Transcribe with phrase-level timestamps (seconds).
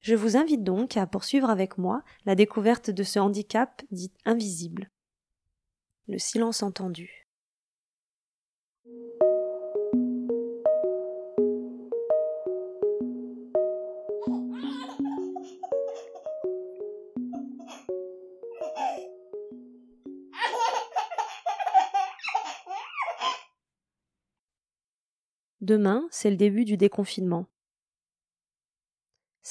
[0.00, 4.90] Je vous invite donc à poursuivre avec moi la découverte de ce handicap dit invisible.
[6.08, 7.26] Le silence entendu.
[25.60, 27.46] Demain, c'est le début du déconfinement.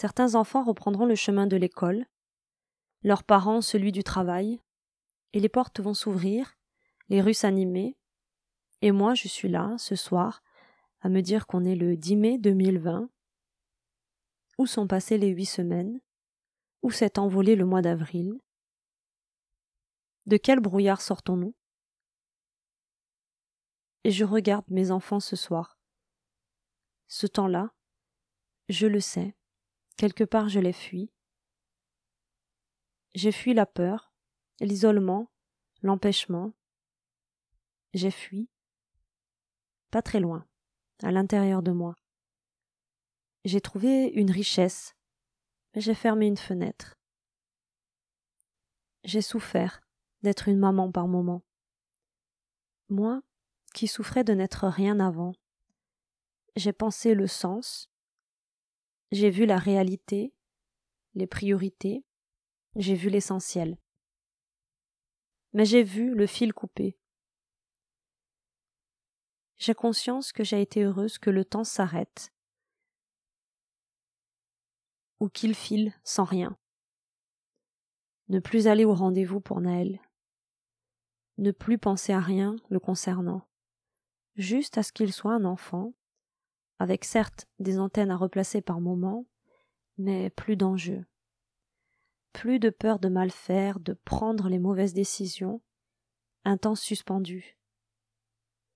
[0.01, 2.05] Certains enfants reprendront le chemin de l'école,
[3.03, 4.61] leurs parents celui du travail,
[5.33, 6.57] et les portes vont s'ouvrir,
[7.09, 7.97] les rues s'animer,
[8.81, 10.41] et moi je suis là, ce soir,
[11.01, 13.09] à me dire qu'on est le 10 mai 2020.
[14.57, 15.99] Où sont passées les huit semaines?
[16.81, 18.39] Où s'est envolé le mois d'avril?
[20.27, 21.55] De quel brouillard sortons-nous?
[24.05, 25.77] Et je regarde mes enfants ce soir.
[27.09, 27.73] Ce temps-là,
[28.69, 29.35] je le sais,
[29.99, 31.11] Quelque part je l'ai fui.
[33.15, 34.13] J'ai fui la peur,
[34.61, 35.29] l'isolement,
[35.81, 36.53] l'empêchement.
[37.93, 38.49] J'ai fui.
[39.91, 40.47] Pas très loin,
[41.03, 41.95] à l'intérieur de moi.
[43.43, 44.95] J'ai trouvé une richesse,
[45.75, 46.95] mais j'ai fermé une fenêtre.
[49.03, 49.81] J'ai souffert
[50.21, 51.43] d'être une maman par moment.
[52.87, 53.21] Moi,
[53.73, 55.33] qui souffrais de n'être rien avant,
[56.55, 57.89] j'ai pensé le sens,
[59.11, 60.33] j'ai vu la réalité,
[61.15, 62.05] les priorités,
[62.75, 63.77] j'ai vu l'essentiel.
[65.53, 66.97] Mais j'ai vu le fil coupé.
[69.57, 72.31] J'ai conscience que j'ai été heureuse que le temps s'arrête
[75.19, 76.57] ou qu'il file sans rien.
[78.29, 79.99] Ne plus aller au rendez-vous pour Naël.
[81.37, 83.47] Ne plus penser à rien le concernant.
[84.35, 85.93] Juste à ce qu'il soit un enfant
[86.79, 89.25] avec certes des antennes à replacer par moments,
[89.97, 91.05] mais plus d'enjeux.
[92.33, 95.61] Plus de peur de mal faire, de prendre les mauvaises décisions,
[96.45, 97.57] un temps suspendu.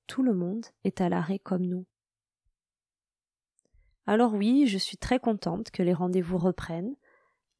[0.07, 1.85] Tout le monde est à l'arrêt comme nous.
[4.05, 6.95] Alors oui, je suis très contente que les rendez-vous reprennent.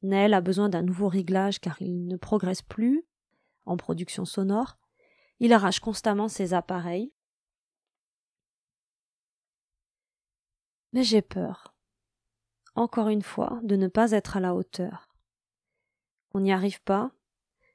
[0.02, 3.06] Nell a besoin d'un nouveau réglage car il ne progresse plus
[3.64, 4.76] en production sonore.
[5.40, 7.12] Il arrache constamment ses appareils.
[10.94, 11.74] Mais j'ai peur,
[12.76, 15.08] encore une fois, de ne pas être à la hauteur.
[16.32, 17.10] On n'y arrive pas,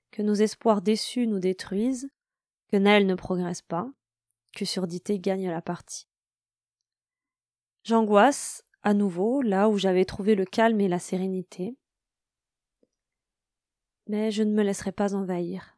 [0.09, 2.09] que nos espoirs déçus nous détruisent,
[2.69, 3.91] que Naël ne progresse pas,
[4.53, 6.07] que surdité gagne la partie.
[7.83, 11.77] J'angoisse, à nouveau, là où j'avais trouvé le calme et la sérénité.
[14.07, 15.77] Mais je ne me laisserai pas envahir.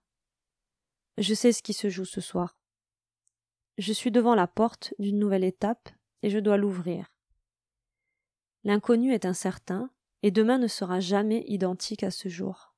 [1.17, 2.55] Je sais ce qui se joue ce soir.
[3.79, 5.89] Je suis devant la porte d'une nouvelle étape
[6.21, 7.11] et je dois l'ouvrir.
[8.63, 9.89] L'inconnu est incertain,
[10.23, 12.73] et demain ne sera jamais identique à ce jour.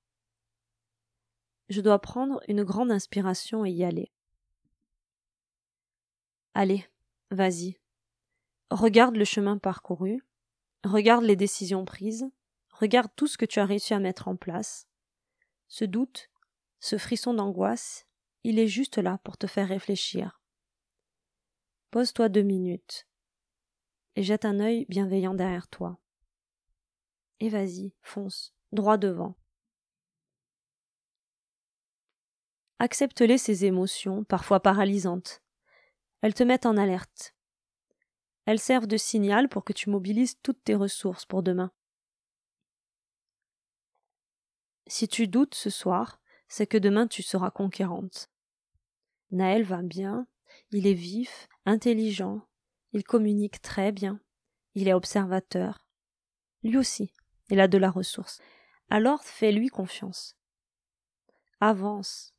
[1.70, 4.12] Je dois prendre une grande inspiration et y aller.
[6.54, 6.86] Allez,
[7.32, 7.78] vas-y.
[8.70, 10.24] Regarde le chemin parcouru,
[10.84, 12.30] regarde les décisions prises,
[12.72, 14.88] regarde tout ce que tu as réussi à mettre en place.
[15.68, 16.30] Ce doute,
[16.80, 18.08] ce frisson d'angoisse,
[18.44, 20.42] il est juste là pour te faire réfléchir.
[21.92, 23.08] Pose-toi deux minutes,
[24.16, 26.00] et jette un œil bienveillant derrière toi.
[27.40, 29.36] Et vas-y, fonce, droit devant.
[32.80, 35.42] Accepte-les ces émotions, parfois paralysantes.
[36.22, 37.36] Elles te mettent en alerte.
[38.46, 41.72] Elles servent de signal pour que tu mobilises toutes tes ressources pour demain.
[44.88, 48.30] Si tu doutes ce soir, c'est que demain tu seras conquérante.
[49.32, 50.28] Naël va bien,
[50.72, 52.46] il est vif, intelligent,
[52.94, 54.20] il communique très bien.
[54.76, 55.88] Il est observateur.
[56.64, 57.12] Lui aussi,
[57.50, 58.40] il a de la ressource.
[58.90, 60.38] Alors fais-lui confiance.
[61.60, 62.34] Avance,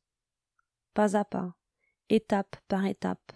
[0.93, 1.55] pas à pas,
[2.09, 3.33] étape par étape.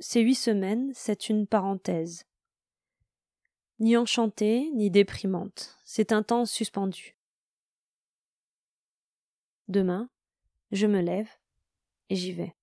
[0.00, 2.24] Ces huit semaines, c'est une parenthèse.
[3.78, 5.78] Ni enchantée, ni déprimante.
[5.84, 7.16] C'est un temps suspendu.
[9.68, 10.10] Demain,
[10.72, 11.30] je me lève
[12.08, 12.54] et j'y vais.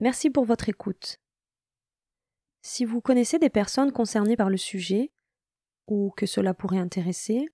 [0.00, 1.18] Merci pour votre écoute.
[2.62, 5.12] Si vous connaissez des personnes concernées par le sujet,
[5.88, 7.48] ou que cela pourrait intéresser,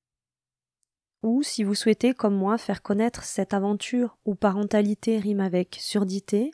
[1.23, 6.53] ou si vous souhaitez, comme moi, faire connaître cette aventure où parentalité rime avec surdité,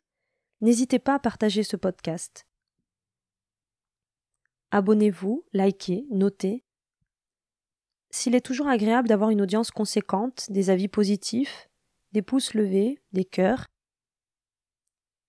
[0.61, 2.47] n'hésitez pas à partager ce podcast.
[4.71, 6.63] Abonnez-vous, likez, notez.
[8.09, 11.69] S'il est toujours agréable d'avoir une audience conséquente, des avis positifs,
[12.13, 13.67] des pouces levés, des cœurs,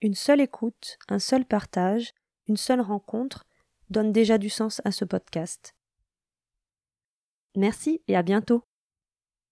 [0.05, 2.13] une seule écoute, un seul partage,
[2.47, 3.47] une seule rencontre
[3.89, 5.75] donne déjà du sens à ce podcast.
[7.57, 8.65] Merci et à bientôt.